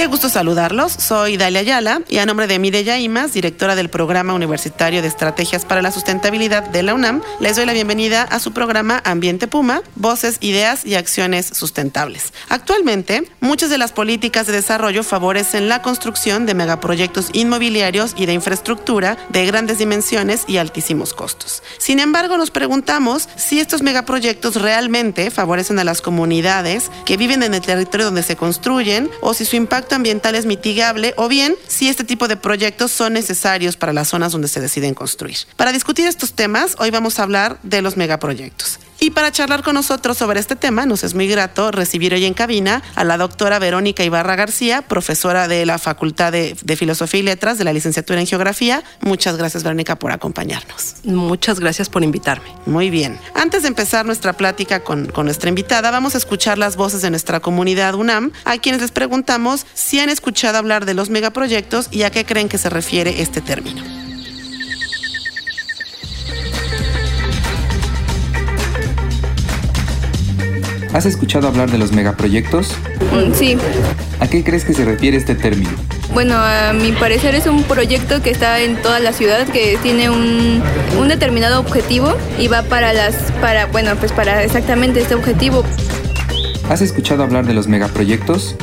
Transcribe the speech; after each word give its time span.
Qué 0.00 0.06
gusto 0.06 0.30
saludarlos. 0.30 0.94
Soy 0.94 1.36
Dalia 1.36 1.60
Ayala 1.60 2.00
y 2.08 2.16
a 2.16 2.24
nombre 2.24 2.46
de 2.46 2.58
Mireya 2.58 2.98
Imas, 2.98 3.34
directora 3.34 3.74
del 3.74 3.90
Programa 3.90 4.32
Universitario 4.32 5.02
de 5.02 5.08
Estrategias 5.08 5.66
para 5.66 5.82
la 5.82 5.92
Sustentabilidad 5.92 6.62
de 6.62 6.82
la 6.82 6.94
UNAM, 6.94 7.20
les 7.38 7.56
doy 7.56 7.66
la 7.66 7.74
bienvenida 7.74 8.22
a 8.22 8.38
su 8.38 8.54
programa 8.54 9.02
Ambiente 9.04 9.46
Puma, 9.46 9.82
Voces, 9.96 10.38
Ideas 10.40 10.86
y 10.86 10.94
Acciones 10.94 11.48
Sustentables. 11.52 12.32
Actualmente, 12.48 13.30
muchas 13.40 13.68
de 13.68 13.76
las 13.76 13.92
políticas 13.92 14.46
de 14.46 14.54
desarrollo 14.54 15.04
favorecen 15.04 15.68
la 15.68 15.82
construcción 15.82 16.46
de 16.46 16.54
megaproyectos 16.54 17.28
inmobiliarios 17.34 18.14
y 18.16 18.24
de 18.24 18.32
infraestructura 18.32 19.18
de 19.28 19.44
grandes 19.44 19.76
dimensiones 19.76 20.44
y 20.46 20.56
altísimos 20.56 21.12
costos. 21.12 21.62
Sin 21.76 22.00
embargo, 22.00 22.38
nos 22.38 22.50
preguntamos 22.50 23.28
si 23.36 23.60
estos 23.60 23.82
megaproyectos 23.82 24.54
realmente 24.54 25.30
favorecen 25.30 25.78
a 25.78 25.84
las 25.84 26.00
comunidades 26.00 26.90
que 27.04 27.18
viven 27.18 27.42
en 27.42 27.52
el 27.52 27.60
territorio 27.60 28.06
donde 28.06 28.22
se 28.22 28.36
construyen 28.36 29.10
o 29.20 29.34
si 29.34 29.44
su 29.44 29.56
impacto 29.56 29.89
ambiental 29.96 30.34
es 30.34 30.46
mitigable 30.46 31.14
o 31.16 31.28
bien 31.28 31.56
si 31.66 31.88
este 31.88 32.04
tipo 32.04 32.28
de 32.28 32.36
proyectos 32.36 32.90
son 32.90 33.12
necesarios 33.12 33.76
para 33.76 33.92
las 33.92 34.08
zonas 34.08 34.32
donde 34.32 34.48
se 34.48 34.60
deciden 34.60 34.94
construir. 34.94 35.36
Para 35.56 35.72
discutir 35.72 36.06
estos 36.06 36.32
temas, 36.32 36.76
hoy 36.78 36.90
vamos 36.90 37.18
a 37.18 37.22
hablar 37.22 37.58
de 37.62 37.82
los 37.82 37.96
megaproyectos. 37.96 38.78
Y 39.02 39.12
para 39.12 39.32
charlar 39.32 39.62
con 39.62 39.74
nosotros 39.74 40.18
sobre 40.18 40.40
este 40.40 40.56
tema, 40.56 40.84
nos 40.84 41.04
es 41.04 41.14
muy 41.14 41.26
grato 41.26 41.70
recibir 41.70 42.12
hoy 42.12 42.26
en 42.26 42.34
cabina 42.34 42.82
a 42.94 43.02
la 43.02 43.16
doctora 43.16 43.58
Verónica 43.58 44.04
Ibarra 44.04 44.36
García, 44.36 44.82
profesora 44.82 45.48
de 45.48 45.64
la 45.64 45.78
Facultad 45.78 46.32
de, 46.32 46.54
Filosofía 46.76 47.20
y 47.20 47.22
Letras 47.22 47.56
de 47.56 47.64
la 47.64 47.72
licenciatura 47.72 48.20
en 48.20 48.26
Geografía. 48.26 48.84
Muchas 49.00 49.38
gracias, 49.38 49.62
Verónica, 49.62 49.96
por 49.96 50.12
acompañarnos. 50.12 50.96
Muchas 51.04 51.60
gracias 51.60 51.88
por 51.88 52.04
invitarme. 52.04 52.54
Muy 52.66 52.90
bien. 52.90 53.18
Antes 53.34 53.62
de 53.62 53.68
empezar 53.68 54.04
nuestra 54.04 54.34
plática 54.34 54.84
con, 54.84 55.06
con 55.06 55.24
nuestra 55.24 55.48
invitada, 55.48 55.90
vamos 55.90 56.14
a 56.14 56.18
escuchar 56.18 56.58
las 56.58 56.76
voces 56.76 57.00
de 57.00 57.08
nuestra 57.08 57.40
comunidad 57.40 57.94
UNAM, 57.94 58.32
a 58.44 58.58
quienes 58.58 58.82
les 58.82 58.90
preguntamos 58.90 59.64
si 59.72 59.98
han 59.98 60.10
escuchado 60.10 60.58
hablar 60.58 60.84
de 60.84 60.92
los 60.92 61.08
megaproyectos 61.08 61.88
y 61.90 62.02
a 62.02 62.10
qué 62.10 62.26
creen 62.26 62.50
que 62.50 62.58
se 62.58 62.68
refiere 62.68 63.22
este 63.22 63.40
término. 63.40 64.09
¿Has 70.92 71.06
escuchado 71.06 71.46
hablar 71.46 71.70
de 71.70 71.78
los 71.78 71.92
megaproyectos? 71.92 72.74
Mm, 73.12 73.32
sí. 73.32 73.56
¿A 74.18 74.26
qué 74.26 74.42
crees 74.42 74.64
que 74.64 74.74
se 74.74 74.84
refiere 74.84 75.16
este 75.16 75.36
término? 75.36 75.70
Bueno, 76.12 76.34
a 76.36 76.72
mi 76.72 76.90
parecer 76.90 77.36
es 77.36 77.46
un 77.46 77.62
proyecto 77.62 78.20
que 78.20 78.30
está 78.30 78.60
en 78.60 78.76
toda 78.82 78.98
la 78.98 79.12
ciudad, 79.12 79.46
que 79.46 79.78
tiene 79.82 80.10
un, 80.10 80.60
un 80.98 81.08
determinado 81.08 81.60
objetivo 81.60 82.12
y 82.38 82.48
va 82.48 82.62
para 82.62 82.92
las, 82.92 83.14
para, 83.40 83.66
bueno, 83.66 83.94
pues 83.96 84.10
para 84.10 84.42
exactamente 84.42 85.00
este 85.00 85.14
objetivo. 85.14 85.62
¿Has 86.68 86.80
escuchado 86.80 87.22
hablar 87.22 87.46
de 87.46 87.54
los 87.54 87.68
megaproyectos? 87.68 88.56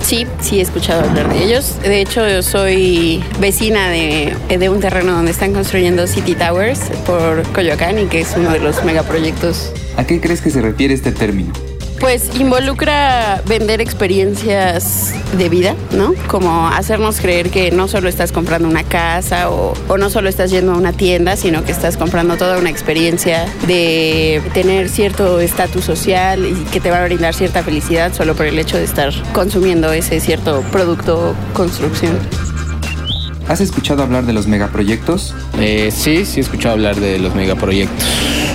Sí, 0.00 0.26
sí 0.40 0.58
he 0.58 0.62
escuchado 0.62 1.08
hablar 1.08 1.32
de 1.32 1.44
ellos. 1.44 1.76
De 1.82 2.00
hecho, 2.02 2.28
yo 2.28 2.42
soy 2.42 3.24
vecina 3.38 3.88
de, 3.88 4.34
de, 4.48 4.68
un 4.68 4.80
terreno 4.80 5.12
donde 5.12 5.30
están 5.30 5.54
construyendo 5.54 6.06
City 6.06 6.34
Towers 6.34 6.80
por 7.06 7.42
Coyoacán 7.52 7.98
y 7.98 8.06
que 8.06 8.20
es 8.20 8.34
uno 8.36 8.50
de 8.50 8.60
los 8.60 8.84
megaproyectos. 8.84 9.72
¿A 9.96 10.04
qué 10.04 10.20
crees 10.20 10.42
que 10.42 10.50
se 10.50 10.60
refiere 10.60 10.94
este 10.94 11.12
término? 11.12 11.52
Pues 12.00 12.30
involucra 12.40 13.42
vender 13.46 13.82
experiencias 13.82 15.12
de 15.36 15.48
vida, 15.50 15.74
¿no? 15.92 16.14
Como 16.28 16.66
hacernos 16.66 17.20
creer 17.20 17.50
que 17.50 17.70
no 17.70 17.88
solo 17.88 18.08
estás 18.08 18.32
comprando 18.32 18.68
una 18.68 18.84
casa 18.84 19.50
o, 19.50 19.74
o, 19.86 19.98
no 19.98 20.08
solo 20.08 20.30
estás 20.30 20.50
yendo 20.50 20.72
a 20.72 20.78
una 20.78 20.92
tienda, 20.94 21.36
sino 21.36 21.62
que 21.62 21.72
estás 21.72 21.98
comprando 21.98 22.38
toda 22.38 22.58
una 22.58 22.70
experiencia 22.70 23.44
de 23.66 24.42
tener 24.54 24.88
cierto 24.88 25.40
estatus 25.40 25.84
social 25.84 26.46
y 26.46 26.54
que 26.70 26.80
te 26.80 26.90
va 26.90 27.02
a 27.02 27.04
brindar 27.04 27.34
cierta 27.34 27.62
felicidad 27.62 28.14
solo 28.14 28.34
por 28.34 28.46
el 28.46 28.58
hecho 28.58 28.78
de 28.78 28.84
estar 28.84 29.12
consumiendo 29.34 29.92
ese 29.92 30.20
cierto 30.20 30.62
producto 30.72 31.34
construcción. 31.52 32.18
¿Has 33.46 33.60
escuchado 33.60 34.02
hablar 34.02 34.24
de 34.24 34.32
los 34.32 34.46
megaproyectos? 34.46 35.34
Eh, 35.58 35.90
sí, 35.94 36.24
sí 36.24 36.38
he 36.38 36.42
escuchado 36.42 36.74
hablar 36.74 36.96
de 36.96 37.18
los 37.18 37.34
megaproyectos. 37.34 38.06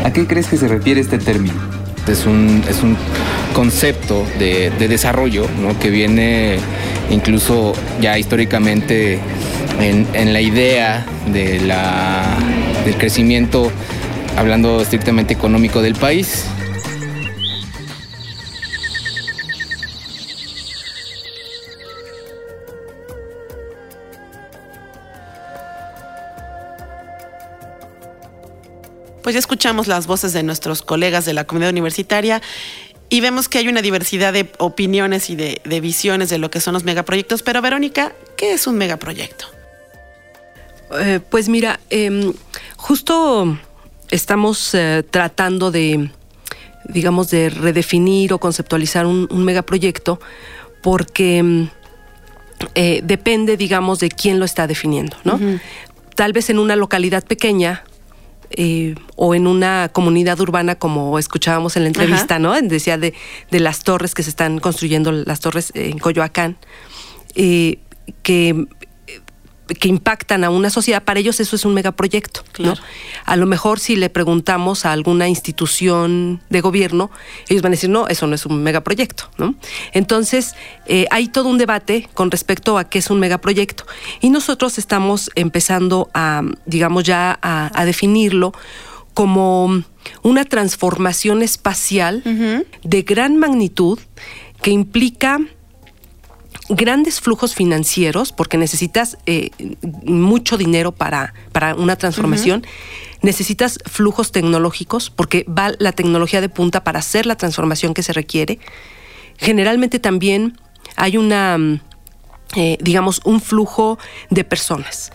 ¿A 0.04 0.12
qué 0.14 0.26
crees 0.26 0.48
que 0.48 0.58
se 0.58 0.68
refiere 0.68 1.00
este 1.02 1.20
término? 1.20 1.54
Es 2.08 2.26
un, 2.26 2.64
es 2.70 2.82
un 2.82 2.96
concepto 3.56 4.26
de, 4.38 4.70
de 4.70 4.88
desarrollo 4.90 5.48
¿no? 5.62 5.80
que 5.80 5.90
viene 5.90 6.58
incluso 7.10 7.72
ya 8.02 8.20
históricamente 8.20 9.18
en, 9.80 10.06
en 10.14 10.34
la 10.34 10.42
idea 10.42 11.06
de 11.32 11.62
la, 11.62 12.38
del 12.84 12.98
crecimiento, 12.98 13.72
hablando 14.36 14.82
estrictamente 14.82 15.34
económico 15.34 15.82
del 15.82 15.96
país. 15.96 16.48
Pues 29.24 29.34
ya 29.34 29.40
escuchamos 29.40 29.88
las 29.88 30.08
voces 30.08 30.34
de 30.34 30.44
nuestros 30.44 30.82
colegas 30.82 31.24
de 31.24 31.34
la 31.34 31.46
comunidad 31.46 31.72
universitaria 31.72 32.42
y 33.10 33.22
vemos 33.22 33.48
que 33.50 33.60
hay 33.60 33.68
una 33.68 33.82
diversidad 33.82 34.34
de 34.34 34.52
opiniones 34.58 35.30
y 35.30 35.36
de, 35.36 35.62
de 35.64 35.82
visiones 35.82 36.30
de 36.30 36.38
lo 36.38 36.50
que 36.50 36.60
son 36.60 36.74
los 36.74 36.84
megaproyectos. 36.84 37.44
Pero 37.44 37.62
Verónica, 37.62 38.14
¿qué 38.38 38.54
es 38.54 38.68
un 38.68 38.78
megaproyecto? 38.78 39.46
Eh, 41.00 41.20
pues 41.30 41.50
mira, 41.50 41.80
eh, 41.90 42.32
justo 42.78 43.58
estamos 44.10 44.74
eh, 44.74 45.04
tratando 45.10 45.72
de, 45.72 46.10
digamos, 46.86 47.30
de 47.30 47.50
redefinir 47.50 48.34
o 48.34 48.40
conceptualizar 48.40 49.06
un, 49.06 49.28
un 49.30 49.44
megaproyecto 49.44 50.20
porque 50.82 51.68
eh, 52.76 53.02
depende, 53.04 53.58
digamos, 53.58 54.00
de 54.00 54.10
quién 54.10 54.40
lo 54.40 54.46
está 54.46 54.68
definiendo, 54.68 55.18
¿no? 55.24 55.36
Uh 55.36 55.40
-huh. 55.40 55.62
Tal 56.16 56.32
vez 56.32 56.50
en 56.50 56.60
una 56.60 56.76
localidad 56.76 57.24
pequeña 57.26 57.84
eh, 58.52 58.96
o 59.16 59.36
en 59.36 59.48
una 59.48 59.90
comunidad 59.92 60.40
urbana 60.40 60.76
como 60.76 61.18
escuchábamos 61.20 61.76
en 61.76 61.84
la 61.84 61.88
entrevista, 61.88 62.36
Ajá. 62.36 62.40
¿no? 62.40 62.62
Decía 62.62 62.98
de, 62.98 63.14
de, 63.52 63.60
las 63.60 63.84
torres 63.84 64.14
que 64.14 64.24
se 64.24 64.30
están 64.30 64.60
construyendo, 64.60 65.12
las 65.12 65.40
torres 65.40 65.72
en 65.76 65.98
Coyoacán, 65.98 66.58
eh, 67.36 67.80
que, 68.24 68.68
que 69.68 69.88
impactan 69.88 70.44
a 70.44 70.50
una 70.50 70.70
sociedad, 70.70 71.04
para 71.04 71.20
ellos 71.20 71.40
eso 71.40 71.56
es 71.56 71.66
un 71.66 71.74
megaproyecto. 71.74 72.44
Claro. 72.52 72.76
¿no? 72.76 72.82
A 73.26 73.36
lo 73.36 73.46
mejor 73.46 73.80
si 73.80 73.96
le 73.96 74.10
preguntamos 74.10 74.86
a 74.86 74.92
alguna 74.92 75.28
institución 75.28 76.42
de 76.50 76.62
gobierno, 76.62 77.10
ellos 77.50 77.62
van 77.62 77.72
a 77.72 77.76
decir, 77.76 77.90
no, 77.90 78.08
eso 78.08 78.28
no 78.28 78.36
es 78.36 78.46
un 78.46 78.62
megaproyecto. 78.64 79.30
¿no? 79.38 79.56
Entonces, 79.92 80.56
eh, 80.86 81.08
hay 81.12 81.28
todo 81.28 81.50
un 81.50 81.58
debate 81.58 82.08
con 82.14 82.32
respecto 82.32 82.78
a 82.78 82.84
qué 82.90 83.00
es 83.00 83.10
un 83.10 83.20
megaproyecto. 83.20 83.86
Y 84.22 84.30
nosotros 84.30 84.78
estamos 84.78 85.32
empezando 85.36 86.10
a, 86.14 86.44
digamos, 86.66 87.04
ya 87.04 87.38
a, 87.42 87.72
a 87.74 87.86
definirlo 87.86 88.54
como 89.16 89.84
una 90.22 90.46
transformación 90.46 91.42
espacial 91.42 92.22
uh 92.26 92.30
-huh. 92.30 92.66
de 92.84 93.02
gran 93.02 93.38
magnitud 93.38 93.98
que 94.62 94.72
implica 94.72 95.40
grandes 96.70 97.22
flujos 97.22 97.56
financieros, 97.56 98.32
porque 98.32 98.58
necesitas 98.58 99.18
eh, 99.26 99.50
mucho 100.04 100.58
dinero 100.58 100.92
para, 100.92 101.34
para 101.52 101.76
una 101.76 101.96
transformación. 101.96 102.62
Uh 102.62 102.64
-huh. 102.64 103.20
Necesitas 103.22 103.80
flujos 103.86 104.32
tecnológicos, 104.32 105.10
porque 105.10 105.46
va 105.48 105.72
la 105.80 105.92
tecnología 105.92 106.42
de 106.42 106.50
punta 106.50 106.84
para 106.84 107.00
hacer 107.00 107.26
la 107.26 107.36
transformación 107.36 107.94
que 107.94 108.04
se 108.04 108.14
requiere. 108.14 108.60
Generalmente 109.38 110.00
también 110.00 110.58
hay 110.96 111.18
una, 111.18 111.58
eh, 112.56 112.78
digamos, 112.82 113.22
un 113.26 113.42
flujo 113.42 113.98
de 114.30 114.44
personas. 114.44 115.12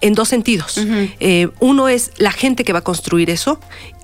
En 0.00 0.14
dos 0.14 0.28
sentidos. 0.28 0.78
Uh 0.78 0.80
-huh. 0.80 1.14
eh, 1.20 1.48
uno 1.60 1.88
es 1.88 2.10
la 2.16 2.32
gente 2.32 2.64
que 2.64 2.72
va 2.72 2.80
a 2.80 2.84
construir 2.84 3.30
eso 3.30 3.60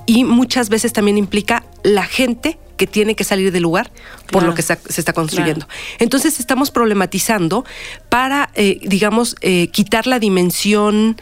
y 0.07 0.25
muchas 0.25 0.69
veces 0.69 0.93
también 0.93 1.19
implica 1.19 1.65
la 1.83 2.05
gente 2.05 2.59
que 2.79 2.87
tiene 2.87 3.15
que 3.15 3.25
salir 3.25 3.53
del 3.53 3.65
lugar 3.65 3.91
por 4.23 4.41
claro. 4.41 4.47
lo 4.47 4.55
que 4.55 4.63
se, 4.63 4.79
se 4.89 5.01
está 5.03 5.13
construyendo. 5.13 5.67
Claro. 5.67 5.81
Entonces 5.99 6.41
estamos 6.41 6.71
problematizando 6.71 7.67
para, 8.09 8.49
eh, 8.55 8.81
digamos, 8.83 9.37
eh, 9.43 9.69
quitar 9.69 10.07
la 10.07 10.19
dimensión 10.19 11.21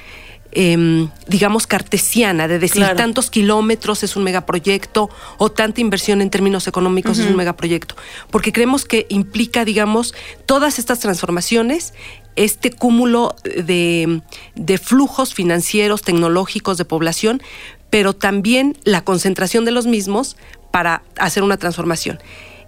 em, 0.53 1.11
digamos, 1.26 1.67
cartesiana, 1.67 2.49
de 2.49 2.58
decir 2.58 2.82
tantos 2.97 3.29
kilómetros 3.29 4.03
es 4.03 4.17
un 4.17 4.25
megaproyecto 4.25 5.11
o 5.37 5.50
tanta 5.50 5.82
inversión 5.82 6.23
en 6.23 6.31
términos 6.31 6.67
económicos 6.67 7.19
es 7.19 7.26
un 7.26 7.37
megaproyecto, 7.37 7.94
porque 8.31 8.52
creemos 8.52 8.87
que 8.87 9.06
implica, 9.11 9.67
digamos, 9.67 10.14
todas 10.47 10.79
estas 10.79 11.00
transformaciones 11.00 11.93
este 12.37 12.70
cúmulo 12.70 13.35
de, 13.44 14.20
de, 14.55 14.79
flujos 14.79 15.32
financieros, 15.32 16.02
tecnológicos, 16.02 16.76
de 16.76 16.85
población, 16.85 17.43
pero 17.91 18.12
también 18.12 18.76
la 18.85 19.02
concentración 19.05 19.64
de 19.64 19.70
los 19.70 19.87
mismos 19.87 20.37
para 20.76 21.02
hacer 21.17 21.43
una 21.43 21.56
transformación. 21.56 22.19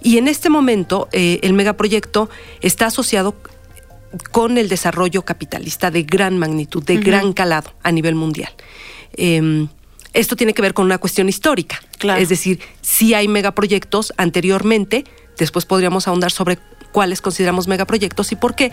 Y 0.00 0.16
en 0.16 0.28
este 0.28 0.48
momento 0.48 1.10
eh, 1.12 1.40
el 1.42 1.52
megaproyecto 1.52 2.30
está 2.62 2.86
asociado 2.86 3.34
con 4.32 4.56
el 4.56 4.70
desarrollo 4.70 5.26
capitalista 5.26 5.90
de 5.90 6.04
gran 6.04 6.38
magnitud, 6.38 6.82
de 6.82 6.96
gran 6.96 7.34
calado 7.34 7.70
a 7.82 7.92
nivel 7.92 8.14
mundial. 8.14 8.50
Em, 9.12 9.68
esto 10.14 10.36
tiene 10.36 10.54
que 10.54 10.62
ver 10.62 10.72
con 10.72 10.86
una 10.86 10.96
cuestión 10.96 11.28
histórica. 11.28 11.82
Es 12.16 12.30
decir, 12.30 12.60
si 12.80 13.12
hay 13.12 13.28
megaproyectos 13.28 14.14
anteriormente, 14.16 15.04
después 15.36 15.66
podríamos 15.66 16.08
ahondar 16.08 16.30
sobre 16.30 16.58
cuáles 16.92 17.20
consideramos 17.20 17.68
megaproyectos 17.68 18.32
y 18.32 18.36
por 18.36 18.54
qué. 18.54 18.72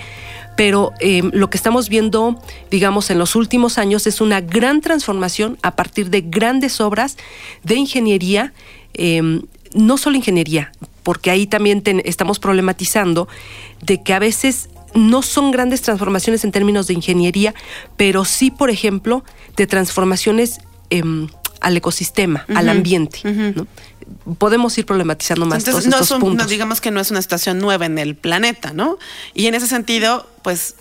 Pero 0.56 0.94
em, 1.02 1.30
lo 1.34 1.50
que 1.50 1.58
estamos 1.58 1.90
viendo, 1.90 2.42
digamos, 2.72 3.10
en 3.10 3.20
los 3.20 3.36
últimos 3.36 3.80
años 3.80 4.08
es 4.08 4.22
una 4.22 4.40
gran 4.40 4.80
transformación 4.80 5.58
a 5.62 5.76
partir 5.76 6.10
de 6.10 6.22
grandes 6.22 6.80
obras 6.80 7.18
de 7.64 7.76
ingeniería, 7.76 8.54
em, 8.96 9.42
no 9.74 9.98
solo 9.98 10.16
ingeniería, 10.16 10.72
porque 11.04 11.30
ahí 11.32 11.48
también 11.48 11.84
estamos 12.06 12.40
problematizando 12.40 13.28
de 13.82 14.02
que 14.02 14.14
a 14.14 14.20
veces 14.20 14.70
no 14.96 15.22
son 15.22 15.52
grandes 15.52 15.82
transformaciones 15.82 16.44
en 16.44 16.52
términos 16.52 16.88
de 16.88 16.94
ingeniería, 16.94 17.54
pero 17.98 18.26
sí, 18.26 18.50
por 18.50 18.70
ejemplo, 18.70 19.24
de 19.56 19.68
transformaciones 19.68 20.60
em, 20.90 21.28
al 21.62 21.78
ecosistema, 21.78 22.46
al 22.56 22.70
ambiente. 22.70 23.20
Podemos 24.38 24.78
ir 24.78 24.86
problematizando 24.86 25.46
más 25.46 25.60
Entonces, 25.60 25.90
todos 25.90 26.02
estos 26.04 26.20
puntos. 26.20 26.48
digamos 26.48 26.80
que 26.80 26.92
no 26.92 27.00
es 27.00 27.12
una 27.12 27.22
situación 27.22 27.60
nueva 27.60 27.86
en 27.86 27.98
el 27.98 28.16
planeta, 28.16 28.72
¿no? 28.72 28.98
Y 29.34 29.48
en 29.48 29.56
ese 29.56 29.68
sentido, 29.68 30.28
pues, 30.44 30.76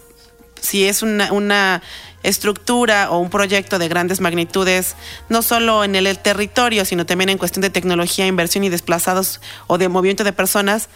si 0.64 0.84
es 0.84 1.02
una, 1.02 1.32
una 1.32 1.82
estructura 2.22 3.10
o 3.10 3.18
un 3.18 3.30
proyecto 3.30 3.78
de 3.78 3.86
grandes 3.88 4.20
magnitudes, 4.20 4.96
no 5.28 5.42
solo 5.42 5.84
en 5.84 5.94
el 5.94 6.18
territorio, 6.18 6.84
sino 6.84 7.06
también 7.06 7.28
en 7.28 7.38
cuestión 7.38 7.60
de 7.60 7.70
tecnología, 7.70 8.26
inversión 8.26 8.64
y 8.64 8.70
desplazados 8.70 9.40
o 9.66 9.78
de 9.78 9.88
movimiento 9.88 10.24
de 10.24 10.32
personas, 10.32 10.88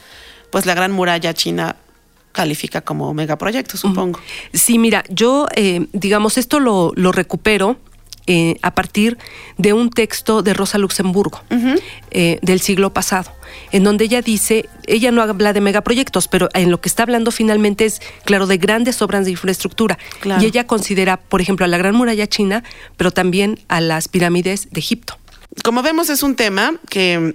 pues 0.50 0.64
la 0.64 0.74
gran 0.74 0.90
muralla 0.90 1.34
china 1.34 1.76
califica 2.32 2.80
como 2.80 3.12
megaproyecto, 3.14 3.76
supongo. 3.76 4.20
Sí, 4.54 4.78
mira, 4.78 5.04
yo, 5.08 5.46
eh, 5.54 5.86
digamos, 5.92 6.38
esto 6.38 6.60
lo, 6.60 6.92
lo 6.94 7.12
recupero 7.12 7.76
eh, 8.30 8.56
a 8.60 8.74
partir 8.74 9.16
de 9.56 9.72
un 9.72 9.88
texto 9.88 10.42
de 10.42 10.52
Rosa 10.52 10.76
Luxemburgo 10.76 11.40
eh, 12.10 12.38
del 12.42 12.60
siglo 12.60 12.92
pasado, 12.92 13.32
en 13.72 13.84
donde 13.84 14.04
ella 14.04 14.20
dice, 14.20 14.68
ella 14.86 15.10
no 15.10 15.22
habla 15.22 15.54
de 15.54 15.62
megaproyectos, 15.62 16.28
pero 16.28 16.50
en 16.52 16.70
lo 16.70 16.78
que 16.78 16.90
está 16.90 17.04
hablando 17.04 17.30
finalmente 17.30 17.86
es, 17.86 18.02
claro, 18.26 18.46
de 18.46 18.58
grandes 18.58 19.00
obras 19.00 19.24
de 19.24 19.30
infraestructura. 19.30 19.98
Y 20.42 20.44
ella 20.44 20.66
considera, 20.66 21.16
por 21.16 21.40
ejemplo, 21.40 21.64
a 21.64 21.68
la 21.68 21.78
Gran 21.78 21.94
Muralla 21.94 22.26
China, 22.26 22.64
pero 22.98 23.12
también 23.12 23.60
a 23.68 23.80
las 23.80 24.08
pirámides 24.08 24.68
de 24.72 24.80
Egipto. 24.80 25.16
Como 25.64 25.82
vemos, 25.82 26.10
es 26.10 26.22
un 26.22 26.36
tema 26.36 26.74
que 26.90 27.34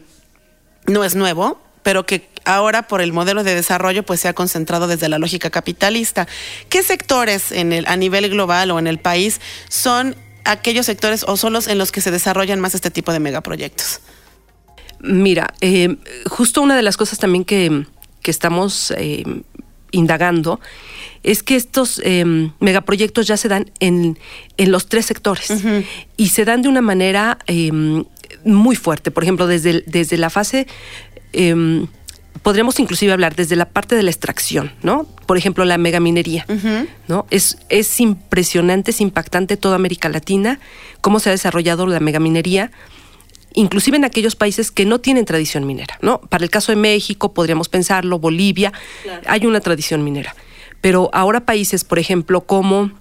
no 0.86 1.04
es 1.04 1.16
nuevo, 1.16 1.60
pero 1.81 2.06
que 2.06 2.30
ahora 2.45 2.84
por 2.84 3.01
el 3.01 3.13
modelo 3.13 3.44
de 3.44 3.56
desarrollo 3.56 4.04
pues 4.04 4.19
se 4.19 4.28
ha 4.28 4.34
concentrado 4.34 4.86
desde 4.86 5.10
la 5.10 5.18
lógica 5.18 5.50
capitalista. 5.50 6.28
¿Qué 6.69 6.84
sectores 6.84 7.51
en 7.51 7.74
el, 7.74 7.88
a 7.88 7.95
nivel 7.95 8.30
global 8.30 8.69
o 8.69 8.78
en 8.78 8.86
el 8.86 9.00
país 9.00 9.42
son 9.69 10.16
aquellos 10.45 10.86
sectores 10.86 11.24
o 11.28 11.38
son 11.38 11.54
los 11.54 11.68
en 11.68 11.78
los 11.78 11.92
que 11.92 12.01
se 12.01 12.12
desarrollan 12.12 12.60
más 12.60 12.75
este 12.75 12.92
tipo 12.92 13.12
de 13.12 13.19
megaproyectos? 13.19 14.01
Mira, 15.01 15.54
eh, 15.62 15.98
justo 16.28 16.62
una 16.62 16.75
de 16.75 16.81
las 16.81 16.95
cosas 16.95 17.19
también 17.19 17.44
que, 17.44 17.86
estamos 18.24 18.92
eh, 18.95 19.25
indagando 19.92 20.62
es 21.24 21.44
que 21.44 21.57
estos 21.57 22.01
eh, 22.06 22.24
megaproyectos 22.62 23.28
ya 23.28 23.36
se 23.36 23.50
dan 23.50 23.69
en, 23.81 24.18
los 24.57 24.88
tres 24.88 25.06
sectores 25.06 25.51
y 26.16 26.30
se 26.30 26.45
dan 26.45 26.62
de 26.62 26.69
una 26.69 26.81
manera 26.81 27.38
muy 28.45 28.75
fuerte. 28.78 29.12
Por 29.12 29.24
ejemplo, 29.24 29.45
desde, 29.45 29.84
desde 29.86 30.18
la 30.18 30.30
fase 30.30 30.68
podríamos 32.41 32.80
inclusive 32.80 33.13
hablar 33.13 33.35
desde 33.35 33.56
la 33.56 33.65
parte 33.65 33.95
de 33.95 34.03
la 34.03 34.12
extracción, 34.12 34.71
¿no? 34.81 35.06
Por 35.25 35.38
ejemplo, 35.38 35.65
la 35.65 35.77
megaminería, 35.77 36.45
¿no? 37.07 37.25
Es, 37.30 37.57
es 37.69 38.00
impresionante, 38.00 38.91
es 38.91 39.01
impactante 39.01 39.57
toda 39.57 39.75
América 39.75 40.09
Latina, 40.09 40.59
cómo 41.01 41.19
se 41.19 41.30
ha 41.30 41.31
desarrollado 41.31 41.88
la 41.88 42.00
megaminería, 42.00 42.71
inclusive 43.53 43.97
en 43.97 44.06
aquellos 44.06 44.35
países 44.35 44.71
que 44.71 44.85
no 44.85 45.00
tienen 45.00 45.25
tradición 45.25 45.65
minera, 45.65 45.97
¿no? 46.01 46.19
Para 46.21 46.44
el 46.44 46.50
caso 46.50 46.71
de 46.71 46.75
México, 46.75 47.33
podríamos 47.33 47.69
pensarlo, 47.69 48.19
Bolivia, 48.19 48.74
hay 49.27 49.45
una 49.45 49.59
tradición 49.59 50.03
minera. 50.03 50.35
Pero 50.81 51.09
ahora 51.13 51.45
países, 51.45 51.85
por 51.85 51.97
ejemplo, 52.00 52.41
como 52.41 52.91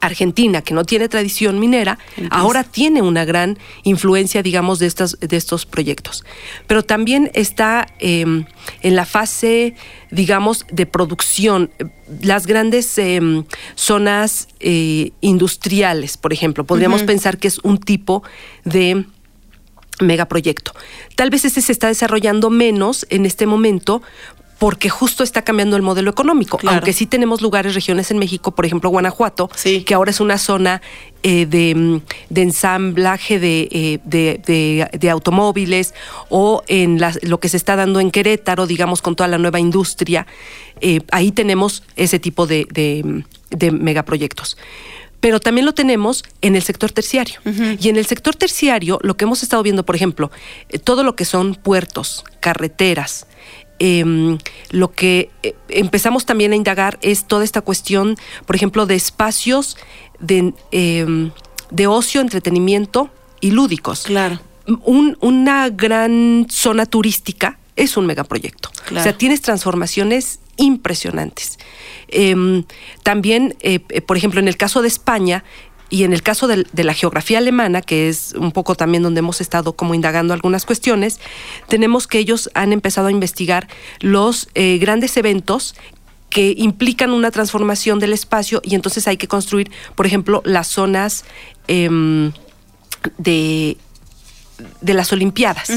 Argentina, 0.00 0.62
que 0.62 0.74
no 0.74 0.84
tiene 0.84 1.08
tradición 1.08 1.58
minera, 1.58 1.98
ahora 2.30 2.64
tiene 2.64 3.02
una 3.02 3.24
gran 3.24 3.58
influencia, 3.84 4.42
digamos, 4.42 4.78
de, 4.78 4.86
estas, 4.86 5.18
de 5.20 5.36
estos 5.36 5.66
proyectos. 5.66 6.24
Pero 6.66 6.82
también 6.82 7.30
está 7.34 7.86
em, 7.98 8.44
en 8.82 8.96
la 8.96 9.06
fase, 9.06 9.74
digamos, 10.10 10.66
de 10.70 10.86
producción, 10.86 11.70
las 12.22 12.46
grandes 12.46 12.98
em, 12.98 13.44
zonas 13.74 14.48
eh, 14.60 15.12
industriales, 15.20 16.16
por 16.16 16.32
ejemplo. 16.32 16.64
Podríamos 16.64 17.02
pensar 17.02 17.38
que 17.38 17.48
es 17.48 17.58
un 17.60 17.78
tipo 17.78 18.22
de 18.64 19.06
megaproyecto. 20.00 20.74
Tal 21.16 21.30
vez 21.30 21.44
ese 21.44 21.60
se 21.60 21.72
está 21.72 21.88
desarrollando 21.88 22.50
menos 22.50 23.06
en 23.10 23.26
este 23.26 23.46
momento 23.46 24.02
porque 24.64 24.88
justo 24.88 25.22
está 25.22 25.42
cambiando 25.42 25.76
el 25.76 25.82
modelo 25.82 26.10
económico. 26.10 26.58
Aunque 26.66 26.94
sí 26.94 27.04
tenemos 27.04 27.42
lugares, 27.42 27.74
regiones 27.74 28.10
en 28.10 28.16
México, 28.16 28.54
por 28.54 28.64
ejemplo 28.64 28.88
Guanajuato, 28.88 29.50
que 29.84 29.92
ahora 29.92 30.10
es 30.10 30.20
una 30.20 30.38
zona 30.38 30.80
eh, 31.22 31.44
de, 31.44 32.00
ensamblaje 32.34 33.34
eh, 33.34 34.00
de, 34.02 34.88
de, 34.98 35.10
automóviles 35.10 35.92
o 36.30 36.62
en 36.66 36.98
lo 37.24 37.40
que 37.40 37.50
se 37.50 37.58
está 37.58 37.76
dando 37.76 38.00
en 38.00 38.10
Querétaro, 38.10 38.66
digamos, 38.66 39.02
con 39.02 39.16
toda 39.16 39.28
la 39.28 39.36
nueva 39.36 39.60
industria. 39.60 40.26
Eh, 40.80 41.02
ahí 41.12 41.30
tenemos 41.30 41.82
ese 41.96 42.18
tipo 42.18 42.46
de, 42.46 43.22
megaproyectos 43.70 44.56
pero 45.20 45.40
también 45.40 45.64
lo 45.64 45.72
tenemos 45.72 46.22
en 46.42 46.54
el 46.54 46.62
sector 46.62 46.92
terciario. 46.92 47.40
Y 47.80 47.88
en 47.88 47.96
el 47.96 48.04
sector 48.04 48.34
terciario, 48.36 48.98
lo 49.00 49.16
que 49.16 49.24
hemos 49.24 49.42
estado 49.42 49.62
viendo, 49.62 49.82
por 49.82 49.96
ejemplo, 49.96 50.30
todo 50.84 51.02
lo 51.02 51.16
que 51.16 51.24
son 51.24 51.54
puertos, 51.54 52.24
carreteras, 52.40 53.26
Em, 53.78 54.38
lo 54.70 54.92
que 54.92 55.30
eh, 55.42 55.54
empezamos 55.68 56.26
también 56.26 56.52
a 56.52 56.56
indagar 56.56 56.98
es 57.02 57.24
toda 57.24 57.44
esta 57.44 57.60
cuestión, 57.60 58.16
por 58.46 58.54
ejemplo, 58.54 58.86
de 58.86 58.94
espacios 58.94 59.76
de, 60.20 60.54
em, 60.70 61.32
de 61.70 61.86
ocio, 61.86 62.20
entretenimiento 62.20 63.10
y 63.40 63.50
lúdicos. 63.50 64.04
Claro. 64.04 64.40
una 64.86 65.68
gran 65.68 66.46
zona 66.48 66.86
turística 66.86 67.58
es 67.76 67.98
un 67.98 68.06
megaproyecto. 68.06 68.70
O 68.90 69.02
sea, 69.02 69.12
tienes 69.16 69.42
transformaciones 69.42 70.40
impresionantes. 70.56 71.58
Em, 72.08 72.64
también, 73.02 73.56
eh, 73.60 73.80
eh, 73.88 74.00
por 74.00 74.16
ejemplo, 74.16 74.40
en 74.40 74.48
el 74.48 74.56
caso 74.56 74.82
de 74.82 74.88
España, 74.88 75.44
y 75.94 76.02
en 76.02 76.12
el 76.12 76.24
caso 76.24 76.48
de, 76.48 76.66
la 76.82 76.92
geografía 76.92 77.38
alemana, 77.38 77.80
que 77.80 78.08
es 78.08 78.34
un 78.36 78.50
poco 78.50 78.74
también 78.74 79.04
donde 79.04 79.20
hemos 79.20 79.40
estado 79.40 79.74
como 79.74 79.94
indagando 79.94 80.34
algunas 80.34 80.66
cuestiones, 80.66 81.20
tenemos 81.68 82.08
que 82.08 82.18
ellos 82.18 82.50
han 82.54 82.72
empezado 82.72 83.06
a 83.06 83.10
investigar 83.12 83.68
los 84.00 84.48
eh, 84.56 84.78
grandes 84.78 85.16
eventos 85.16 85.76
que 86.30 86.52
implican 86.58 87.12
una 87.12 87.30
transformación 87.30 88.00
del 88.00 88.12
espacio 88.12 88.60
y 88.64 88.74
entonces 88.74 89.06
hay 89.06 89.16
que 89.16 89.28
construir, 89.28 89.70
por 89.94 90.04
ejemplo, 90.04 90.42
las 90.44 90.66
zonas 90.66 91.24
em, 91.68 92.32
de 93.16 93.76
de 94.80 94.94
las 94.94 95.12
Olimpiadas. 95.12 95.70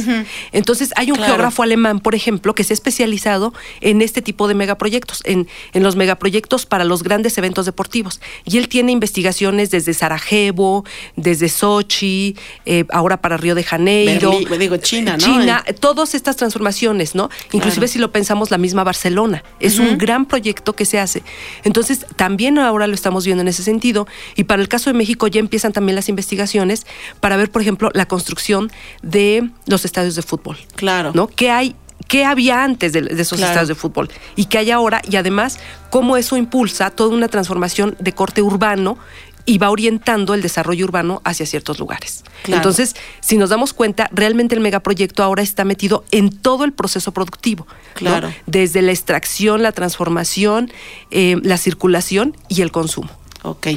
Entonces, 0.52 0.92
hay 0.96 1.12
un 1.12 1.18
geógrafo 1.18 1.64
alemán, 1.64 2.00
por 2.00 2.16
ejemplo, 2.16 2.54
que 2.54 2.64
se 2.64 2.74
ha 2.74 2.76
especializado 2.76 3.54
en 3.82 4.02
este 4.02 4.22
tipo 4.22 4.48
de 4.48 4.54
megaproyectos, 4.54 5.22
en, 5.24 5.48
en 5.74 5.84
los 5.84 5.96
megaproyectos 5.96 6.66
para 6.66 6.84
los 6.84 7.04
grandes 7.04 7.38
eventos 7.38 7.66
deportivos. 7.66 8.22
Y 8.46 8.58
él 8.58 8.68
tiene 8.68 8.92
investigaciones 8.92 9.72
desde 9.72 9.94
Sarajevo, 9.94 10.86
desde 11.16 11.50
Sochi, 11.50 12.36
eh, 12.66 12.86
ahora 12.90 13.22
para 13.22 13.38
Río 13.38 13.56
de 13.56 13.64
Janeiro. 13.64 14.32
digo, 14.58 14.78
China, 14.78 15.18
¿no? 15.18 15.26
China, 15.26 15.64
todas 15.80 16.14
estas 16.14 16.36
transformaciones, 16.36 17.16
¿no? 17.16 17.30
Inclusive 17.52 17.88
si 17.88 18.00
lo 18.00 18.12
pensamos, 18.12 18.52
la 18.52 18.58
misma 18.58 18.84
Barcelona. 18.84 19.44
Es 19.60 19.80
un 19.80 19.98
gran 19.98 20.26
proyecto 20.26 20.74
que 20.74 20.86
se 20.86 21.00
hace. 21.00 21.24
Entonces, 21.64 22.06
también 22.16 22.58
ahora 22.60 22.88
lo 22.88 22.94
estamos 22.94 23.26
viendo 23.26 23.42
en 23.42 23.48
ese 23.48 23.64
sentido. 23.64 24.08
Y 24.36 24.44
para 24.44 24.62
el 24.62 24.68
caso 24.68 24.90
de 24.90 24.94
México 24.98 25.28
ya 25.28 25.40
empiezan 25.40 25.74
también 25.74 25.96
las 25.96 26.10
investigaciones 26.10 26.86
para 27.20 27.38
ver, 27.38 27.52
por 27.52 27.62
ejemplo, 27.62 27.90
la 27.94 28.08
construcción 28.08 28.67
de 29.02 29.50
los 29.66 29.86
estadios 29.86 30.16
de 30.16 30.22
fútbol. 30.22 30.58
Claro. 30.76 31.12
¿No? 31.14 31.28
¿Qué 31.28 31.50
hay? 31.52 31.76
¿Qué 32.08 32.24
había 32.24 32.64
antes 32.64 32.94
de, 32.94 33.00
esos 33.20 33.40
estadios 33.40 33.68
de 33.68 33.76
fútbol? 33.76 34.10
Y 34.36 34.46
qué 34.46 34.60
hay 34.60 34.72
ahora, 34.72 35.02
y 35.10 35.18
además, 35.18 35.60
cómo 35.90 36.16
eso 36.16 36.38
impulsa 36.38 36.90
toda 36.90 37.14
una 37.14 37.28
transformación 37.28 37.98
de 38.00 38.14
corte 38.14 38.42
urbano 38.42 38.98
y 39.48 39.58
va 39.58 39.70
orientando 39.72 40.34
el 40.34 40.42
desarrollo 40.42 40.86
urbano 40.86 41.22
hacia 41.24 41.46
ciertos 41.46 41.80
lugares. 41.80 42.24
Claro. 42.44 42.58
Entonces, 42.58 42.96
si 43.22 43.38
nos 43.38 43.50
damos 43.50 43.74
cuenta, 43.74 44.10
realmente 44.12 44.54
el 44.54 44.62
megaproyecto 44.62 45.24
ahora 45.24 45.42
está 45.42 45.64
metido 45.64 46.04
en 46.12 46.30
todo 46.30 46.66
el 46.66 46.74
proceso 46.74 47.14
productivo. 47.14 47.66
¿no? 47.66 47.94
Claro. 47.96 48.34
Desde 48.46 48.82
la 48.82 48.92
extracción, 48.92 49.64
la 49.64 49.72
transformación, 49.72 50.70
eh, 51.12 51.38
la 51.44 51.58
circulación 51.58 52.36
y 52.50 52.62
el 52.62 52.72
consumo. 52.72 53.10
Ok. 53.44 53.68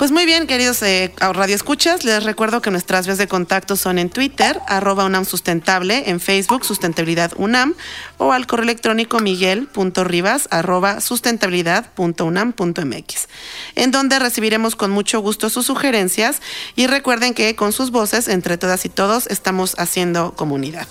Pues 0.00 0.10
muy 0.12 0.24
bien, 0.24 0.46
queridos 0.46 0.80
eh, 0.80 1.12
Radio 1.18 1.54
Escuchas, 1.54 2.04
les 2.04 2.24
recuerdo 2.24 2.62
que 2.62 2.70
nuestras 2.70 3.04
vías 3.04 3.18
de 3.18 3.28
contacto 3.28 3.76
son 3.76 3.98
en 3.98 4.08
Twitter, 4.08 4.58
arroba 4.66 5.04
UNAM 5.04 5.26
Sustentable, 5.26 6.08
en 6.08 6.20
Facebook, 6.20 6.64
Sustentabilidad 6.64 7.32
UNAM, 7.36 7.74
o 8.16 8.32
al 8.32 8.46
correo 8.46 8.62
electrónico 8.62 9.20
miguel.ribas, 9.20 10.48
arroba 10.50 11.02
sustentabilidad.unam.mx, 11.02 13.28
en 13.74 13.90
donde 13.90 14.18
recibiremos 14.18 14.74
con 14.74 14.90
mucho 14.90 15.20
gusto 15.20 15.50
sus 15.50 15.66
sugerencias 15.66 16.40
y 16.76 16.86
recuerden 16.86 17.34
que 17.34 17.54
con 17.54 17.74
sus 17.74 17.90
voces, 17.90 18.28
entre 18.28 18.56
todas 18.56 18.86
y 18.86 18.88
todos, 18.88 19.26
estamos 19.26 19.74
haciendo 19.76 20.32
comunidad. 20.32 20.88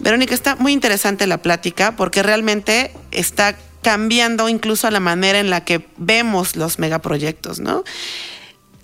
Verónica, 0.00 0.34
está 0.34 0.56
muy 0.56 0.72
interesante 0.72 1.28
la 1.28 1.42
plática 1.42 1.94
porque 1.94 2.24
realmente 2.24 2.92
está 3.12 3.54
cambiando 3.86 4.48
incluso 4.48 4.90
la 4.90 4.98
manera 4.98 5.38
en 5.38 5.48
la 5.48 5.60
que 5.64 5.86
vemos 5.96 6.56
los 6.56 6.80
megaproyectos, 6.80 7.60
¿no? 7.60 7.84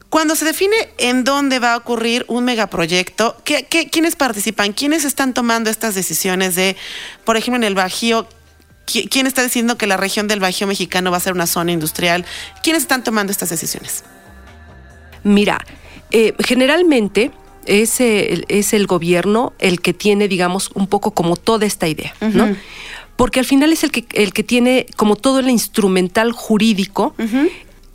Cuando 0.08 0.36
se 0.36 0.44
define 0.44 0.76
en 0.98 1.24
dónde 1.24 1.58
va 1.58 1.72
a 1.72 1.76
ocurrir 1.76 2.24
un 2.28 2.44
megaproyecto, 2.44 3.36
¿qué, 3.44 3.64
qué, 3.68 3.90
quiénes 3.90 4.14
participan? 4.14 4.72
¿Quiénes 4.74 5.04
están 5.04 5.34
tomando 5.34 5.70
estas 5.70 5.96
decisiones 5.96 6.54
de, 6.54 6.76
por 7.24 7.36
ejemplo, 7.36 7.56
en 7.56 7.64
el 7.64 7.74
Bajío, 7.74 8.28
qui- 8.86 9.08
quién 9.10 9.26
está 9.26 9.42
diciendo 9.42 9.76
que 9.76 9.88
la 9.88 9.96
región 9.96 10.28
del 10.28 10.38
Bajío 10.38 10.68
mexicano 10.68 11.10
va 11.10 11.16
a 11.16 11.20
ser 11.20 11.32
una 11.32 11.48
zona 11.48 11.72
industrial? 11.72 12.24
¿Quiénes 12.62 12.82
están 12.82 13.02
tomando 13.02 13.32
estas 13.32 13.48
decisiones? 13.50 14.04
Mira, 15.24 15.58
eh, 16.12 16.32
generalmente 16.38 17.32
es 17.66 18.00
el, 18.00 18.44
es 18.48 18.72
el 18.72 18.86
gobierno 18.86 19.52
el 19.58 19.80
que 19.80 19.94
tiene, 19.94 20.28
digamos, 20.28 20.70
un 20.74 20.86
poco 20.86 21.10
como 21.12 21.36
toda 21.36 21.66
esta 21.66 21.88
idea, 21.88 22.14
¿no? 22.20 22.54
Porque 23.22 23.38
al 23.38 23.46
final 23.46 23.72
es 23.72 23.84
el 23.84 23.92
que, 23.92 24.04
el 24.14 24.32
que 24.32 24.42
tiene 24.42 24.86
como 24.96 25.14
todo 25.14 25.38
el 25.38 25.48
instrumental 25.48 26.32
jurídico 26.32 27.14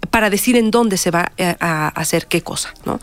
para 0.10 0.30
decir 0.30 0.56
en 0.56 0.72
dónde 0.72 0.96
se 0.96 1.12
va 1.12 1.34
a, 1.38 1.58
a 1.60 1.88
hacer 1.90 2.28
qué 2.28 2.42
cosa, 2.42 2.74
¿no? 2.86 3.02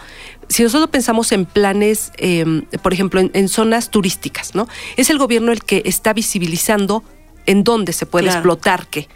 Si 0.48 0.62
nosotros 0.62 0.88
pensamos 0.88 1.32
en 1.32 1.44
planes, 1.44 2.12
eh, 2.16 2.62
por 2.82 2.94
ejemplo, 2.94 3.20
en, 3.20 3.30
en 3.34 3.50
zonas 3.50 3.90
turísticas, 3.90 4.54
¿no? 4.54 4.66
Es 4.96 5.10
el 5.10 5.18
gobierno 5.18 5.52
el 5.52 5.62
que 5.62 5.82
está 5.84 6.14
visibilizando 6.14 7.04
en 7.44 7.62
dónde 7.62 7.92
se 7.92 8.06
puede 8.06 8.24
Claro. 8.24 8.38
explotar 8.38 8.86
qué. 8.86 9.06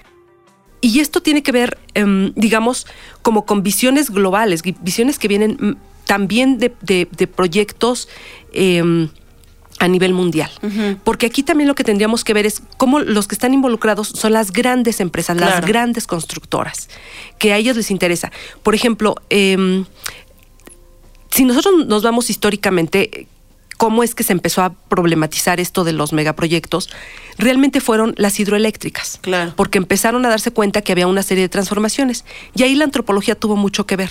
Y 0.82 1.00
esto 1.00 1.22
tiene 1.22 1.42
que 1.42 1.50
ver, 1.52 1.78
em, 1.94 2.34
digamos, 2.36 2.86
como 3.22 3.46
con 3.46 3.62
visiones 3.62 4.10
globales, 4.10 4.60
visiones 4.82 5.18
que 5.18 5.28
vienen 5.28 5.56
mm, 5.58 5.72
también 6.04 6.58
de, 6.58 6.74
de- 6.82 7.08
de 7.16 7.26
proyectos 7.26 8.06
em, 8.52 9.08
a 9.78 9.88
nivel 9.88 10.12
mundial. 10.12 10.50
Porque 11.04 11.26
aquí 11.26 11.42
también 11.42 11.68
lo 11.68 11.74
que 11.74 11.84
tendríamos 11.84 12.24
que 12.24 12.34
ver 12.34 12.46
es 12.46 12.62
cómo 12.76 13.00
los 13.00 13.28
que 13.28 13.34
están 13.34 13.54
involucrados 13.54 14.08
son 14.08 14.32
las 14.32 14.52
grandes 14.52 15.00
empresas, 15.00 15.36
las 15.36 15.64
grandes 15.64 16.06
constructoras, 16.06 16.88
que 17.38 17.52
a 17.52 17.56
ellos 17.56 17.76
les 17.76 17.90
interesa. 17.90 18.32
Por 18.62 18.74
ejemplo, 18.74 19.14
em, 19.30 19.84
si 21.30 21.44
nosotros 21.44 21.86
nos 21.86 22.02
vamos 22.02 22.30
históricamente, 22.30 23.28
cómo 23.78 24.02
es 24.02 24.14
que 24.14 24.24
se 24.24 24.32
empezó 24.34 24.60
a 24.62 24.74
problematizar 24.74 25.60
esto 25.60 25.82
de 25.84 25.92
los 25.94 26.12
megaproyectos, 26.12 26.90
realmente 27.38 27.80
fueron 27.80 28.12
las 28.18 28.38
hidroeléctricas. 28.38 29.18
Claro. 29.22 29.54
Porque 29.56 29.78
empezaron 29.78 30.26
a 30.26 30.28
darse 30.28 30.50
cuenta 30.50 30.82
que 30.82 30.92
había 30.92 31.06
una 31.06 31.22
serie 31.22 31.42
de 31.44 31.48
transformaciones. 31.48 32.24
Y 32.54 32.64
ahí 32.64 32.74
la 32.74 32.84
antropología 32.84 33.34
tuvo 33.36 33.56
mucho 33.56 33.86
que 33.86 33.96
ver. 33.96 34.10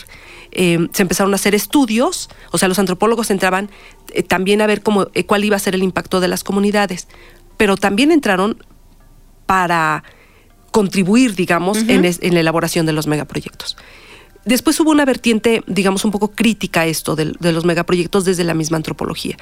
Eh, 0.51 0.87
se 0.93 1.01
empezaron 1.03 1.33
a 1.33 1.35
hacer 1.35 1.53
estudios, 1.53 2.29
o 2.51 2.57
sea, 2.57 2.67
los 2.69 2.79
antropólogos 2.79 3.29
entraban 3.29 3.69
eh, 4.13 4.23
también 4.23 4.61
a 4.61 4.67
ver 4.67 4.81
cómo, 4.81 5.07
eh, 5.13 5.25
cuál 5.25 5.43
iba 5.43 5.57
a 5.57 5.59
ser 5.59 5.75
el 5.75 5.83
impacto 5.83 6.19
de 6.21 6.29
las 6.29 6.43
comunidades. 6.45 7.07
Pero 7.57 7.75
también 7.75 8.11
entraron 8.11 8.63
para 9.45 10.03
contribuir, 10.71 11.35
digamos, 11.35 11.79
en, 11.79 12.05
es- 12.05 12.19
en 12.21 12.33
la 12.33 12.39
elaboración 12.41 12.85
de 12.85 12.93
los 12.93 13.07
megaproyectos. 13.07 13.77
Después 14.47 14.79
hubo 14.79 14.91
una 14.91 15.03
vertiente, 15.05 15.61
digamos, 15.67 16.05
un 16.05 16.11
poco 16.11 16.31
crítica 16.31 16.81
a 16.81 16.85
esto 16.85 17.15
de, 17.15 17.33
los 17.51 17.65
megaproyectos 17.65 18.23
desde 18.25 18.43
la 18.45 18.53
misma 18.53 18.77
antropología. 18.77 19.37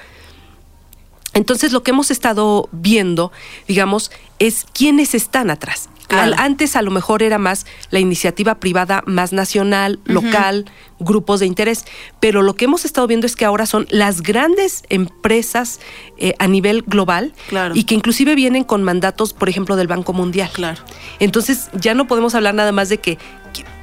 Entonces, 1.33 1.73
lo 1.73 1.83
que 1.83 1.91
hemos 1.91 2.11
estado 2.11 2.69
viendo, 2.71 3.31
digamos, 3.67 4.09
es 4.39 4.65
quiénes 4.73 5.13
están 5.13 5.49
atrás. 5.51 5.89
Claro. 6.07 6.23
Al- 6.23 6.39
antes 6.39 6.75
a 6.75 6.81
lo 6.81 6.91
mejor 6.91 7.23
era 7.23 7.37
más 7.37 7.65
la 7.89 7.99
iniciativa 7.99 8.55
privada 8.55 9.03
más 9.05 9.33
nacional, 9.33 9.99
local, 10.05 10.65
grupos 10.99 11.39
de 11.41 11.47
interés, 11.47 11.83
pero 12.19 12.41
lo 12.41 12.53
que 12.55 12.65
hemos 12.65 12.85
estado 12.85 13.05
viendo 13.07 13.25
es 13.27 13.35
que 13.35 13.43
ahora 13.43 13.65
son 13.65 13.85
las 13.89 14.21
grandes 14.21 14.83
empresas 14.89 15.79
eh, 16.17 16.35
a 16.39 16.47
nivel 16.47 16.83
global 16.83 17.33
Claro. 17.49 17.75
y 17.75 17.83
que 17.83 17.95
inclusive 17.95 18.35
vienen 18.35 18.63
con 18.63 18.83
mandatos, 18.83 19.33
por 19.33 19.49
ejemplo, 19.49 19.75
del 19.75 19.87
Banco 19.87 20.13
Mundial. 20.13 20.49
Claro. 20.53 20.81
Entonces 21.19 21.69
ya 21.73 21.95
no 21.95 22.07
podemos 22.07 22.33
hablar 22.35 22.53
nada 22.53 22.71
más 22.71 22.87
de 22.89 22.99
que 22.99 23.17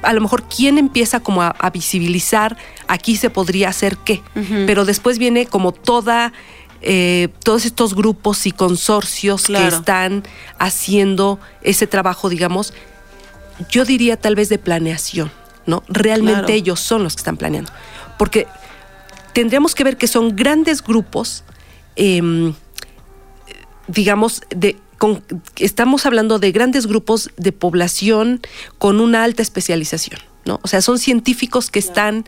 a 0.01 0.13
lo 0.13 0.21
mejor 0.21 0.43
quién 0.43 0.77
empieza 0.77 1.19
como 1.21 1.41
a, 1.41 1.49
a 1.49 1.69
visibilizar 1.69 2.57
aquí 2.87 3.15
se 3.15 3.29
podría 3.29 3.69
hacer 3.69 3.97
qué, 3.97 4.21
pero 4.65 4.85
después 4.85 5.17
viene 5.17 5.45
como 5.45 5.71
toda 5.71 6.33
eh, 6.81 7.29
todos 7.43 7.65
estos 7.65 7.95
grupos 7.95 8.45
y 8.45 8.51
consorcios 8.51 9.47
que 9.47 9.67
están 9.67 10.23
haciendo 10.59 11.39
ese 11.61 11.87
trabajo, 11.87 12.27
digamos, 12.29 12.73
yo 13.69 13.85
diría 13.85 14.17
tal 14.17 14.35
vez 14.35 14.49
de 14.49 14.57
planeación, 14.57 15.31
¿no? 15.65 15.83
Realmente 15.87 16.39
Claro. 16.39 16.53
ellos 16.53 16.79
son 16.81 17.03
los 17.03 17.15
que 17.15 17.21
están 17.21 17.37
planeando, 17.37 17.71
porque 18.17 18.47
tendríamos 19.33 19.75
que 19.75 19.83
ver 19.85 19.95
que 19.95 20.07
son 20.07 20.35
grandes 20.35 20.83
grupos 20.83 21.43
em, 21.95 22.53
digamos, 23.87 24.41
de, 24.49 24.77
con- 25.03 25.21
estamos 25.57 26.05
hablando 26.05 26.39
de 26.39 26.53
grandes 26.53 26.87
grupos 26.87 27.29
de 27.35 27.51
población 27.51 28.39
con 28.77 29.01
una 29.01 29.25
alta 29.25 29.41
especialización, 29.41 30.21
¿no? 30.45 30.61
O 30.63 30.69
sea, 30.69 30.81
son 30.81 30.97
científicos 30.97 31.69
que 31.69 31.79
están 31.79 32.23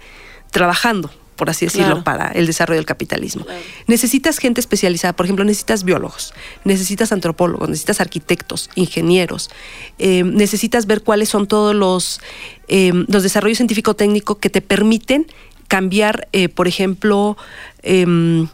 trabajando, 0.52 1.10
por 1.38 1.50
así 1.50 1.66
decirlo, 1.68 1.88
Claro. 1.88 2.04
para 2.04 2.32
el 2.34 2.46
desarrollo 2.48 2.78
del 2.80 2.86
capitalismo. 2.86 3.46
Necesitas 3.88 4.40
gente 4.40 4.60
especializada, 4.60 5.14
por 5.16 5.26
ejemplo, 5.26 5.46
necesitas 5.46 5.86
biólogos, 5.86 6.34
necesitas 6.66 7.14
antropólogos, 7.14 7.70
necesitas 7.70 8.02
arquitectos, 8.02 8.70
ingenieros, 8.76 9.50
eh, 9.98 10.24
necesitas 10.26 10.86
ver 10.86 11.02
cuáles 11.02 11.30
son 11.30 11.48
todos 11.48 11.74
los, 11.74 12.20
eh, 12.68 12.92
los 13.08 13.24
desarrollos 13.24 13.56
científico-técnico 13.58 14.36
que 14.40 14.50
te 14.50 14.60
permiten 14.60 15.28
cambiar, 15.70 16.28
eh, 16.34 16.50
por 16.50 16.68
ejemplo, 16.68 17.38
em, 17.84 18.50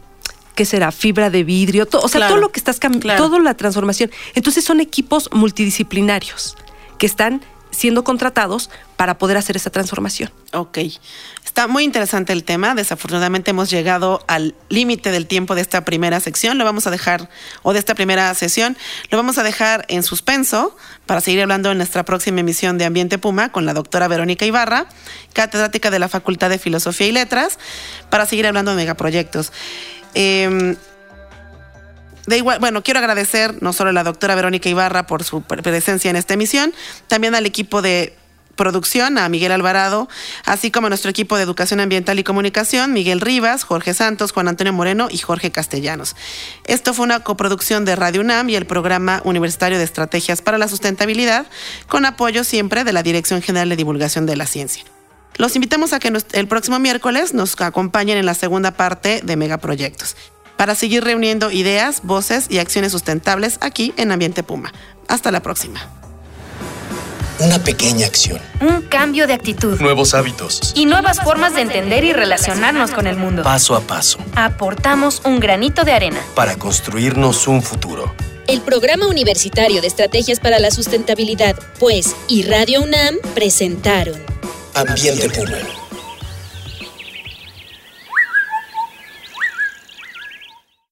¿qué 0.54 0.64
será? 0.64 0.92
Fibra 0.92 1.30
de 1.30 1.44
vidrio, 1.44 1.86
to- 1.86 2.00
o 2.00 2.08
sea, 2.08 2.18
Claro, 2.20 2.34
todo 2.34 2.40
lo 2.40 2.52
que 2.52 2.60
estás 2.60 2.78
cambiando, 2.78 3.04
claro. 3.06 3.24
toda 3.24 3.38
la 3.40 3.54
transformación. 3.54 4.10
Entonces 4.34 4.64
son 4.64 4.80
equipos 4.80 5.28
multidisciplinarios 5.32 6.56
que 6.98 7.06
están 7.06 7.42
siendo 7.70 8.04
contratados 8.04 8.68
para 8.98 9.16
poder 9.16 9.38
hacer 9.38 9.56
esa 9.56 9.70
transformación. 9.70 10.30
Ok. 10.52 10.76
Está 11.42 11.66
muy 11.68 11.84
interesante 11.84 12.34
el 12.34 12.44
tema. 12.44 12.74
Desafortunadamente 12.74 13.50
hemos 13.52 13.70
llegado 13.70 14.22
al 14.28 14.54
límite 14.68 15.10
del 15.10 15.26
tiempo 15.26 15.54
de 15.54 15.62
esta 15.62 15.82
primera 15.82 16.20
sección. 16.20 16.58
Lo 16.58 16.64
vamos 16.66 16.86
a 16.86 16.90
dejar, 16.90 17.30
o 17.62 17.72
de 17.72 17.78
esta 17.78 17.94
primera 17.94 18.34
sesión, 18.34 18.76
lo 19.10 19.16
vamos 19.16 19.38
a 19.38 19.42
dejar 19.42 19.86
en 19.88 20.02
suspenso 20.02 20.76
para 21.06 21.22
seguir 21.22 21.40
hablando 21.40 21.70
en 21.70 21.78
nuestra 21.78 22.04
próxima 22.04 22.40
emisión 22.40 22.76
de 22.76 22.84
Ambiente 22.84 23.16
Puma 23.16 23.50
con 23.52 23.64
la 23.64 23.72
doctora 23.72 24.06
Verónica 24.06 24.44
Ibarra, 24.44 24.86
catedrática 25.32 25.90
de 25.90 25.98
la 25.98 26.08
Facultad 26.10 26.50
de 26.50 26.58
Filosofía 26.58 27.06
y 27.06 27.12
Letras, 27.12 27.58
para 28.10 28.26
seguir 28.26 28.46
hablando 28.46 28.72
de 28.72 28.76
megaproyectos. 28.76 29.50
Em, 30.14 30.76
de 32.26 32.36
igual, 32.38 32.58
bueno, 32.60 32.82
quiero 32.82 33.00
agradecer 33.00 33.60
no 33.62 33.72
solo 33.72 33.90
a 33.90 33.92
la 33.92 34.04
doctora 34.04 34.34
Verónica 34.34 34.68
Ibarra 34.68 35.06
por 35.06 35.24
su 35.24 35.42
pre- 35.42 35.62
presencia 35.62 36.08
en 36.10 36.16
esta 36.16 36.34
emisión, 36.34 36.72
también 37.08 37.34
al 37.34 37.46
equipo 37.46 37.82
de 37.82 38.16
producción, 38.54 39.16
a 39.16 39.28
Miguel 39.30 39.50
Alvarado, 39.50 40.08
así 40.44 40.70
como 40.70 40.86
a 40.86 40.90
nuestro 40.90 41.10
equipo 41.10 41.36
de 41.36 41.42
Educación 41.42 41.80
Ambiental 41.80 42.18
y 42.18 42.22
Comunicación, 42.22 42.92
Miguel 42.92 43.20
Rivas, 43.22 43.64
Jorge 43.64 43.94
Santos, 43.94 44.30
Juan 44.30 44.46
Antonio 44.46 44.74
Moreno 44.74 45.08
y 45.10 45.18
Jorge 45.18 45.50
Castellanos. 45.50 46.14
Esto 46.66 46.92
fue 46.94 47.06
una 47.06 47.20
coproducción 47.20 47.84
de 47.86 47.96
Radio 47.96 48.20
UNAM 48.20 48.50
y 48.50 48.56
el 48.56 48.66
Programa 48.66 49.22
Universitario 49.24 49.78
de 49.78 49.84
Estrategias 49.84 50.42
para 50.42 50.58
la 50.58 50.68
Sustentabilidad, 50.68 51.46
con 51.88 52.04
apoyo 52.04 52.44
siempre 52.44 52.84
de 52.84 52.92
la 52.92 53.02
Dirección 53.02 53.40
General 53.42 53.70
de 53.70 53.76
Divulgación 53.76 54.26
de 54.26 54.36
la 54.36 54.46
Ciencia. 54.46 54.84
Los 55.36 55.56
invitamos 55.56 55.92
a 55.92 55.98
que 55.98 56.10
nos- 56.10 56.26
el 56.32 56.46
próximo 56.46 56.78
miércoles 56.78 57.34
nos 57.34 57.58
acompañen 57.60 58.18
en 58.18 58.26
la 58.26 58.34
segunda 58.34 58.70
parte 58.72 59.20
de 59.24 59.36
Megaproyectos 59.36 60.16
para 60.56 60.74
seguir 60.74 61.02
reuniendo 61.04 61.50
ideas, 61.50 62.00
voces 62.04 62.46
y 62.48 62.58
acciones 62.58 62.92
sustentables 62.92 63.58
aquí 63.60 63.94
en 63.96 64.12
Ambiente 64.12 64.42
Puma. 64.42 64.72
Hasta 65.08 65.30
la 65.30 65.40
próxima. 65.40 65.80
Una 67.40 67.58
pequeña 67.58 68.06
acción. 68.06 68.38
Un 68.60 68.82
cambio 68.82 69.26
de 69.26 69.32
actitud. 69.32 69.80
Nuevos 69.80 70.14
hábitos. 70.14 70.72
Y 70.76 70.84
nuevas 70.84 71.18
formas 71.24 71.54
de 71.54 71.62
entender 71.62 72.04
y 72.04 72.12
relacionarnos 72.12 72.92
con 72.92 73.08
el 73.08 73.16
mundo. 73.16 73.42
Paso 73.42 73.74
a 73.74 73.80
paso. 73.80 74.18
Aportamos 74.36 75.22
un 75.24 75.40
granito 75.40 75.82
de 75.84 75.92
arena. 75.92 76.20
Para 76.36 76.54
construirnos 76.56 77.48
un 77.48 77.62
futuro. 77.62 78.14
El 78.46 78.60
Programa 78.60 79.06
Universitario 79.08 79.80
de 79.80 79.88
Estrategias 79.88 80.38
para 80.38 80.60
la 80.60 80.70
Sustentabilidad, 80.70 81.56
pues, 81.80 82.14
y 82.28 82.42
Radio 82.44 82.82
UNAM 82.82 83.16
presentaron 83.34 84.20
Ambiente 84.74 85.28
Puma. 85.28 85.81